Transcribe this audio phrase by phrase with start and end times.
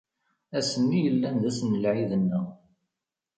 [0.57, 2.45] Ass-nni yellan d ass n lɛid-nneɣ.